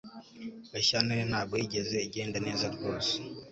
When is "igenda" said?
2.07-2.37